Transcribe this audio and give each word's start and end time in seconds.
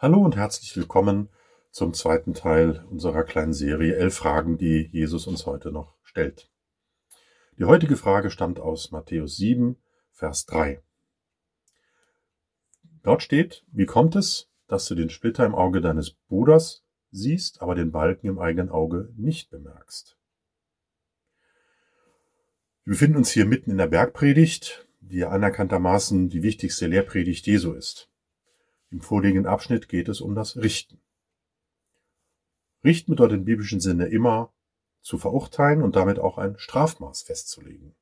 Hallo 0.00 0.20
und 0.20 0.36
herzlich 0.36 0.76
willkommen 0.76 1.28
zum 1.72 1.92
zweiten 1.92 2.32
Teil 2.32 2.84
unserer 2.88 3.24
kleinen 3.24 3.52
Serie 3.52 3.96
Elf 3.96 4.14
Fragen, 4.14 4.56
die 4.56 4.88
Jesus 4.92 5.26
uns 5.26 5.44
heute 5.44 5.72
noch 5.72 5.96
stellt. 6.04 6.48
Die 7.58 7.64
heutige 7.64 7.96
Frage 7.96 8.30
stammt 8.30 8.60
aus 8.60 8.92
Matthäus 8.92 9.36
7, 9.38 9.76
Vers 10.12 10.46
3. 10.46 10.80
Dort 13.02 13.24
steht, 13.24 13.64
wie 13.72 13.86
kommt 13.86 14.14
es, 14.14 14.48
dass 14.68 14.86
du 14.86 14.94
den 14.94 15.10
Splitter 15.10 15.44
im 15.44 15.56
Auge 15.56 15.80
deines 15.80 16.12
Bruders 16.12 16.84
siehst, 17.10 17.60
aber 17.60 17.74
den 17.74 17.90
Balken 17.90 18.28
im 18.28 18.38
eigenen 18.38 18.68
Auge 18.68 19.12
nicht 19.16 19.50
bemerkst? 19.50 20.16
Wir 22.84 22.92
befinden 22.92 23.16
uns 23.16 23.32
hier 23.32 23.46
mitten 23.46 23.72
in 23.72 23.78
der 23.78 23.88
Bergpredigt, 23.88 24.86
die 25.00 25.24
anerkanntermaßen 25.24 26.28
die 26.28 26.44
wichtigste 26.44 26.86
Lehrpredigt 26.86 27.48
Jesu 27.48 27.72
ist. 27.72 28.08
Im 28.90 29.00
vorliegenden 29.00 29.46
Abschnitt 29.46 29.88
geht 29.88 30.08
es 30.08 30.20
um 30.20 30.34
das 30.34 30.56
Richten. 30.56 31.00
Richten 32.84 33.12
bedeutet 33.12 33.38
im 33.38 33.44
biblischen 33.44 33.80
Sinne 33.80 34.06
immer 34.06 34.52
zu 35.02 35.18
verurteilen 35.18 35.82
und 35.82 35.96
damit 35.96 36.18
auch 36.18 36.38
ein 36.38 36.58
Strafmaß 36.58 37.22
festzulegen. 37.22 37.94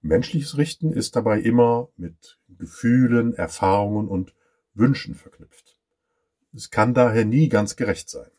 Menschliches 0.00 0.56
Richten 0.56 0.92
ist 0.92 1.16
dabei 1.16 1.40
immer 1.40 1.88
mit 1.96 2.38
Gefühlen, 2.48 3.34
Erfahrungen 3.34 4.08
und 4.08 4.34
Wünschen 4.74 5.14
verknüpft. 5.14 5.78
Es 6.54 6.70
kann 6.70 6.94
daher 6.94 7.24
nie 7.24 7.48
ganz 7.48 7.76
gerecht 7.76 8.08
sein. 8.08 8.30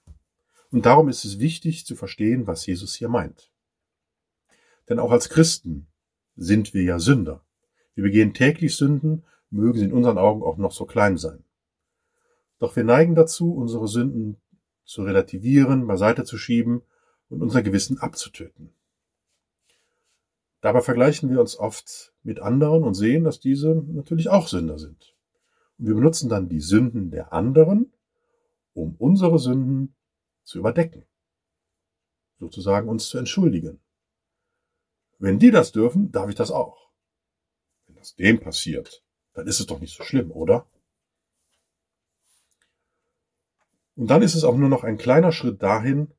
Und 0.71 0.85
darum 0.85 1.10
ist 1.10 1.26
es 1.26 1.40
wichtig 1.40 1.85
zu 1.85 1.96
verstehen, 1.96 2.48
was 2.48 2.66
Jesus 2.66 2.96
hier 2.96 3.10
meint. 3.10 3.52
Denn 4.88 4.99
auch 4.99 5.12
als 5.12 5.30
Christen 5.30 5.88
sind 6.35 6.73
wir 6.73 6.84
ja 6.84 6.99
Sünder. 6.99 7.44
Wir 7.94 8.04
begehen 8.04 8.34
täglich 8.34 8.76
Sünden 8.76 9.26
mögen 9.49 9.80
sie 9.80 9.85
in 9.85 9.94
unseren 9.94 10.17
Augen 10.17 10.44
auch 10.44 10.58
noch 10.58 10.71
so 10.71 10.85
klein 10.85 11.17
sein. 11.17 11.44
Doch 12.59 12.76
wir 12.76 12.84
neigen 12.84 13.16
dazu, 13.16 13.53
unsere 13.53 13.88
Sünden 13.88 14.37
zu 14.85 15.04
relativieren, 15.04 15.87
beiseite 15.87 16.24
zu 16.24 16.37
schieben 16.37 16.82
und 17.29 17.41
unser 17.41 17.62
Gewissen 17.62 17.99
abzutöten. 17.99 18.74
Dabei 20.62 20.82
vergleichen 20.82 21.29
wir 21.29 21.40
uns 21.40 21.57
oft 21.57 22.13
mit 22.21 22.41
anderen 22.41 22.84
und 22.84 22.93
sehen, 22.93 23.24
dass 23.24 23.40
diese 23.40 23.76
natürlich 23.76 24.29
auch 24.29 24.48
Sünder 24.48 24.77
sind. 24.77 25.15
Und 25.77 25.87
wir 25.87 25.96
benutzen 25.96 26.27
dann 26.27 26.49
die 26.49 26.59
Sünden 26.59 27.12
der 27.12 27.31
anderen, 27.31 27.93
um 28.74 28.96
unsere 28.98 29.40
Sünden 29.40 29.96
zu 30.43 30.59
überdecken. 30.59 31.05
Sozusagen 32.40 32.90
uns 32.90 33.07
zu 33.07 33.18
entschuldigen. 33.18 33.79
Wenn 35.18 35.40
die 35.40 35.52
das 35.52 35.71
dürfen, 35.71 36.12
darf 36.12 36.29
ich 36.29 36.35
das 36.35 36.52
auch. 36.52 36.90
Wenn 37.87 37.96
das 37.96 38.15
dem 38.15 38.40
passiert, 38.40 39.04
dann 39.34 39.48
ist 39.48 39.60
es 39.60 39.66
doch 39.66 39.80
nicht 39.80 39.96
so 39.96 40.04
schlimm, 40.04 40.32
oder? 40.32 40.66
Und 43.96 44.08
dann 44.08 44.21
ist 44.21 44.36
es 44.36 44.44
auch 44.44 44.55
nur 44.55 44.70
noch 44.70 44.84
ein 44.84 44.98
kleiner 44.98 45.32
Schritt 45.32 45.62
dahin, 45.62 46.13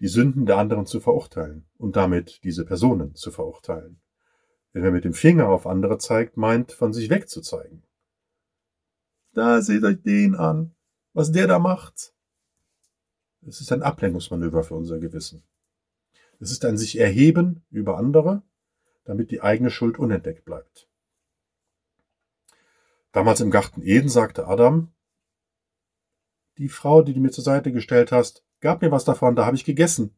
die 0.00 0.08
Sünden 0.08 0.46
der 0.46 0.58
anderen 0.58 0.86
zu 0.86 1.00
verurteilen 1.00 1.68
und 1.76 1.96
damit 1.96 2.42
diese 2.44 2.64
Personen 2.64 3.14
zu 3.14 3.30
verurteilen. 3.30 4.00
Wenn 4.72 4.82
wer 4.82 4.90
mit 4.90 5.04
dem 5.04 5.14
Finger 5.14 5.48
auf 5.48 5.66
andere 5.66 5.98
zeigt, 5.98 6.36
meint, 6.36 6.72
von 6.72 6.92
sich 6.92 7.10
wegzuzeigen. 7.10 7.84
Da 9.32 9.62
seht 9.62 9.84
euch 9.84 10.02
den 10.02 10.34
an, 10.34 10.74
was 11.12 11.32
der 11.32 11.46
da 11.46 11.58
macht. 11.58 12.12
Es 13.46 13.60
ist 13.60 13.72
ein 13.72 13.82
Ablenkungsmanöver 13.82 14.64
für 14.64 14.74
unser 14.74 14.98
Gewissen. 14.98 15.44
Es 16.40 16.50
ist 16.50 16.64
ein 16.64 16.76
sich 16.76 16.98
erheben 16.98 17.64
über 17.70 17.96
andere, 17.96 18.42
damit 19.04 19.30
die 19.30 19.40
eigene 19.40 19.70
Schuld 19.70 19.98
unentdeckt 19.98 20.44
bleibt. 20.44 20.88
Damals 23.12 23.40
im 23.40 23.50
Garten 23.50 23.82
Eden 23.82 24.08
sagte 24.08 24.46
Adam, 24.46 24.92
die 26.58 26.68
Frau, 26.68 27.02
die 27.02 27.14
du 27.14 27.20
mir 27.20 27.30
zur 27.30 27.44
Seite 27.44 27.72
gestellt 27.72 28.12
hast, 28.12 28.44
gab 28.60 28.82
mir 28.82 28.90
was 28.90 29.04
davon, 29.04 29.36
da 29.36 29.46
habe 29.46 29.56
ich 29.56 29.64
gegessen. 29.64 30.16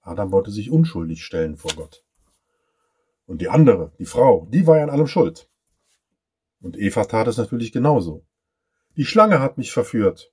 Adam 0.00 0.30
wollte 0.30 0.50
sich 0.50 0.70
unschuldig 0.70 1.24
stellen 1.24 1.56
vor 1.56 1.72
Gott. 1.74 2.04
Und 3.26 3.40
die 3.40 3.48
andere, 3.48 3.92
die 3.98 4.06
Frau, 4.06 4.46
die 4.50 4.66
war 4.66 4.76
ja 4.76 4.84
an 4.84 4.90
allem 4.90 5.06
schuld. 5.06 5.48
Und 6.60 6.76
Eva 6.76 7.04
tat 7.04 7.28
es 7.28 7.36
natürlich 7.36 7.72
genauso. 7.72 8.26
Die 8.96 9.04
Schlange 9.04 9.40
hat 9.40 9.58
mich 9.58 9.72
verführt. 9.72 10.32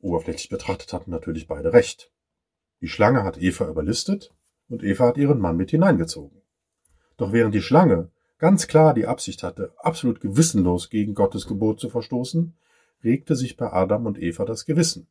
Oberflächlich 0.00 0.48
betrachtet 0.48 0.92
hatten 0.92 1.10
natürlich 1.10 1.46
beide 1.46 1.72
recht. 1.72 2.12
Die 2.80 2.88
Schlange 2.88 3.24
hat 3.24 3.38
Eva 3.38 3.68
überlistet 3.68 4.34
und 4.68 4.82
Eva 4.82 5.08
hat 5.08 5.16
ihren 5.16 5.40
Mann 5.40 5.56
mit 5.56 5.70
hineingezogen. 5.70 6.42
Doch 7.16 7.32
während 7.32 7.54
die 7.54 7.62
Schlange 7.62 8.10
ganz 8.38 8.66
klar 8.66 8.94
die 8.94 9.06
Absicht 9.06 9.42
hatte, 9.42 9.72
absolut 9.78 10.20
gewissenlos 10.20 10.90
gegen 10.90 11.14
Gottes 11.14 11.46
Gebot 11.46 11.80
zu 11.80 11.88
verstoßen, 11.88 12.54
regte 13.04 13.36
sich 13.36 13.56
bei 13.56 13.72
Adam 13.72 14.06
und 14.06 14.20
Eva 14.20 14.44
das 14.44 14.64
Gewissen. 14.64 15.08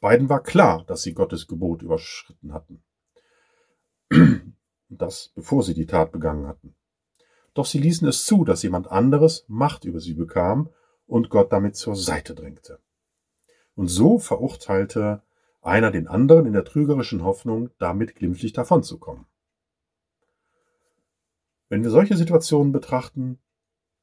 Beiden 0.00 0.28
war 0.28 0.42
klar, 0.42 0.84
dass 0.86 1.02
sie 1.02 1.14
Gottes 1.14 1.46
Gebot 1.46 1.82
überschritten 1.82 2.52
hatten. 2.52 2.82
Das, 4.88 5.32
bevor 5.34 5.64
sie 5.64 5.74
die 5.74 5.86
Tat 5.86 6.12
begangen 6.12 6.46
hatten. 6.46 6.76
Doch 7.54 7.66
sie 7.66 7.78
ließen 7.78 8.06
es 8.06 8.24
zu, 8.24 8.44
dass 8.44 8.62
jemand 8.62 8.88
anderes 8.88 9.44
Macht 9.48 9.84
über 9.84 9.98
sie 9.98 10.14
bekam 10.14 10.68
und 11.08 11.30
Gott 11.30 11.52
damit 11.52 11.74
zur 11.74 11.96
Seite 11.96 12.34
drängte. 12.34 12.78
Und 13.74 13.88
so 13.88 14.18
verurteilte 14.18 15.22
einer 15.60 15.90
den 15.90 16.06
anderen 16.06 16.46
in 16.46 16.52
der 16.52 16.64
trügerischen 16.64 17.24
Hoffnung, 17.24 17.70
damit 17.78 18.14
glimpflich 18.14 18.52
davonzukommen. 18.52 19.26
Wenn 21.68 21.82
wir 21.82 21.90
solche 21.90 22.16
Situationen 22.16 22.72
betrachten, 22.72 23.38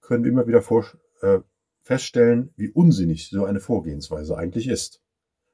können 0.01 0.23
wir 0.23 0.31
immer 0.31 0.47
wieder 0.47 0.61
vor, 0.61 0.85
äh, 1.21 1.39
feststellen, 1.81 2.53
wie 2.55 2.69
unsinnig 2.69 3.29
so 3.29 3.45
eine 3.45 3.59
Vorgehensweise 3.59 4.37
eigentlich 4.37 4.67
ist. 4.67 5.01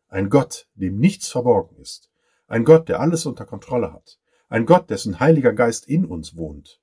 Ein 0.07 0.29
Gott, 0.29 0.67
dem 0.73 0.97
nichts 0.99 1.29
verborgen 1.29 1.77
ist. 1.77 2.09
Ein 2.47 2.65
Gott, 2.65 2.89
der 2.89 2.99
alles 2.99 3.25
unter 3.25 3.45
Kontrolle 3.45 3.93
hat. 3.93 4.19
Ein 4.47 4.65
Gott, 4.65 4.89
dessen 4.89 5.19
Heiliger 5.19 5.53
Geist 5.53 5.87
in 5.87 6.05
uns 6.05 6.35
wohnt, 6.35 6.81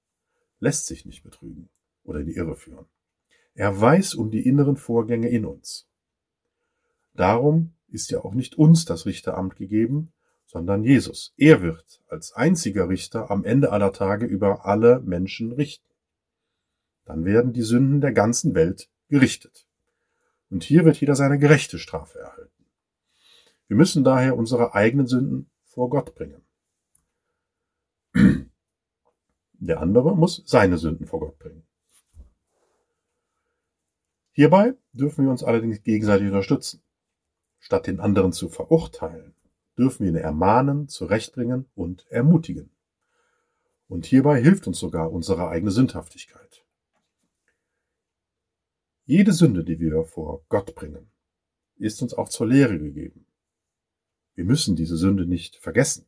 lässt 0.60 0.86
sich 0.86 1.04
nicht 1.04 1.24
betrügen 1.24 1.68
oder 2.04 2.20
in 2.20 2.26
die 2.26 2.36
Irre 2.36 2.54
führen. 2.54 2.86
Er 3.54 3.80
weiß 3.80 4.14
um 4.14 4.30
die 4.30 4.46
inneren 4.46 4.76
Vorgänge 4.76 5.28
in 5.28 5.44
uns. 5.44 5.88
Darum 7.14 7.74
ist 7.88 8.10
ja 8.10 8.20
auch 8.20 8.34
nicht 8.34 8.56
uns 8.56 8.84
das 8.84 9.06
Richteramt 9.06 9.56
gegeben, 9.56 10.12
sondern 10.56 10.84
Jesus. 10.84 11.34
Er 11.36 11.60
wird 11.60 12.00
als 12.08 12.32
einziger 12.32 12.88
Richter 12.88 13.30
am 13.30 13.44
Ende 13.44 13.72
aller 13.72 13.92
Tage 13.92 14.24
über 14.24 14.64
alle 14.64 15.00
Menschen 15.00 15.52
richten. 15.52 15.84
Dann 17.04 17.26
werden 17.26 17.52
die 17.52 17.60
Sünden 17.60 18.00
der 18.00 18.12
ganzen 18.12 18.54
Welt 18.54 18.88
gerichtet. 19.10 19.66
Und 20.48 20.64
hier 20.64 20.86
wird 20.86 20.98
jeder 20.98 21.14
seine 21.14 21.38
gerechte 21.38 21.78
Strafe 21.78 22.20
erhalten. 22.20 22.64
Wir 23.68 23.76
müssen 23.76 24.02
daher 24.02 24.34
unsere 24.34 24.72
eigenen 24.72 25.06
Sünden 25.06 25.50
vor 25.62 25.90
Gott 25.90 26.14
bringen. 26.14 26.40
Der 29.58 29.82
andere 29.82 30.16
muss 30.16 30.42
seine 30.46 30.78
Sünden 30.78 31.06
vor 31.06 31.20
Gott 31.20 31.38
bringen. 31.38 31.66
Hierbei 34.32 34.72
dürfen 34.94 35.26
wir 35.26 35.30
uns 35.30 35.44
allerdings 35.44 35.82
gegenseitig 35.82 36.28
unterstützen. 36.28 36.82
Statt 37.58 37.86
den 37.86 38.00
anderen 38.00 38.32
zu 38.32 38.48
verurteilen, 38.48 39.35
dürfen 39.78 40.04
wir 40.04 40.12
ihn 40.12 40.16
ermahnen, 40.16 40.88
zurechtbringen 40.88 41.66
und 41.74 42.06
ermutigen. 42.10 42.70
Und 43.88 44.06
hierbei 44.06 44.40
hilft 44.42 44.66
uns 44.66 44.78
sogar 44.78 45.12
unsere 45.12 45.48
eigene 45.48 45.70
Sündhaftigkeit. 45.70 46.64
Jede 49.04 49.32
Sünde, 49.32 49.62
die 49.62 49.78
wir 49.78 50.04
vor 50.04 50.44
Gott 50.48 50.74
bringen, 50.74 51.10
ist 51.76 52.02
uns 52.02 52.14
auch 52.14 52.28
zur 52.28 52.48
Lehre 52.48 52.78
gegeben. 52.78 53.26
Wir 54.34 54.44
müssen 54.44 54.76
diese 54.76 54.96
Sünde 54.96 55.26
nicht 55.26 55.56
vergessen. 55.56 56.06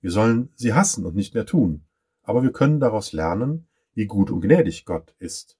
Wir 0.00 0.10
sollen 0.10 0.50
sie 0.54 0.72
hassen 0.72 1.04
und 1.04 1.14
nicht 1.14 1.34
mehr 1.34 1.46
tun, 1.46 1.84
aber 2.22 2.42
wir 2.42 2.52
können 2.52 2.80
daraus 2.80 3.12
lernen, 3.12 3.68
wie 3.94 4.06
gut 4.06 4.30
und 4.30 4.40
gnädig 4.40 4.84
Gott 4.84 5.14
ist. 5.18 5.58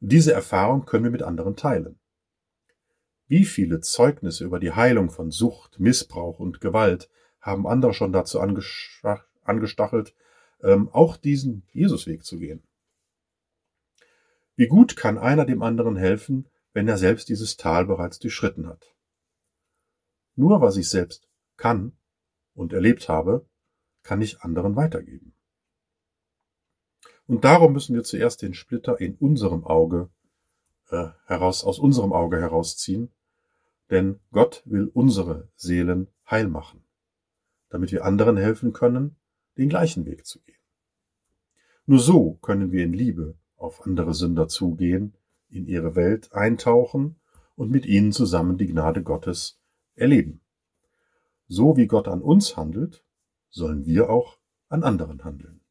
Und 0.00 0.10
diese 0.12 0.32
Erfahrung 0.32 0.84
können 0.84 1.04
wir 1.04 1.10
mit 1.10 1.22
anderen 1.22 1.56
teilen. 1.56 1.98
Wie 3.32 3.46
viele 3.46 3.80
Zeugnisse 3.80 4.44
über 4.44 4.60
die 4.60 4.72
Heilung 4.72 5.08
von 5.08 5.30
Sucht, 5.30 5.80
Missbrauch 5.80 6.38
und 6.38 6.60
Gewalt 6.60 7.08
haben 7.40 7.66
andere 7.66 7.94
schon 7.94 8.12
dazu 8.12 8.38
angestachelt, 8.38 10.14
ähm, 10.60 10.90
auch 10.90 11.16
diesen 11.16 11.66
Jesusweg 11.72 12.26
zu 12.26 12.38
gehen? 12.38 12.62
Wie 14.54 14.66
gut 14.66 14.96
kann 14.96 15.16
einer 15.16 15.46
dem 15.46 15.62
anderen 15.62 15.96
helfen, 15.96 16.46
wenn 16.74 16.86
er 16.86 16.98
selbst 16.98 17.30
dieses 17.30 17.56
Tal 17.56 17.86
bereits 17.86 18.18
durchschritten 18.18 18.68
hat? 18.68 18.94
Nur 20.36 20.60
was 20.60 20.76
ich 20.76 20.90
selbst 20.90 21.26
kann 21.56 21.96
und 22.52 22.74
erlebt 22.74 23.08
habe, 23.08 23.46
kann 24.02 24.20
ich 24.20 24.42
anderen 24.42 24.76
weitergeben. 24.76 25.32
Und 27.26 27.46
darum 27.46 27.72
müssen 27.72 27.94
wir 27.94 28.02
zuerst 28.02 28.42
den 28.42 28.52
Splitter 28.52 29.00
in 29.00 29.14
unserem 29.14 29.64
Auge 29.64 30.10
äh, 30.90 31.08
heraus, 31.24 31.64
aus 31.64 31.78
unserem 31.78 32.12
Auge 32.12 32.38
herausziehen 32.38 33.10
denn 33.92 34.18
Gott 34.32 34.62
will 34.64 34.90
unsere 34.92 35.48
Seelen 35.54 36.08
heil 36.28 36.48
machen, 36.48 36.82
damit 37.68 37.92
wir 37.92 38.06
anderen 38.06 38.38
helfen 38.38 38.72
können, 38.72 39.16
den 39.58 39.68
gleichen 39.68 40.06
Weg 40.06 40.24
zu 40.24 40.40
gehen. 40.40 40.56
Nur 41.84 41.98
so 41.98 42.38
können 42.40 42.72
wir 42.72 42.84
in 42.84 42.94
Liebe 42.94 43.36
auf 43.56 43.86
andere 43.86 44.14
Sünder 44.14 44.48
zugehen, 44.48 45.14
in 45.50 45.66
ihre 45.66 45.94
Welt 45.94 46.32
eintauchen 46.32 47.16
und 47.54 47.70
mit 47.70 47.84
ihnen 47.84 48.12
zusammen 48.12 48.56
die 48.56 48.66
Gnade 48.66 49.02
Gottes 49.02 49.60
erleben. 49.94 50.40
So 51.46 51.76
wie 51.76 51.86
Gott 51.86 52.08
an 52.08 52.22
uns 52.22 52.56
handelt, 52.56 53.04
sollen 53.50 53.84
wir 53.84 54.08
auch 54.08 54.38
an 54.68 54.84
anderen 54.84 55.22
handeln. 55.22 55.61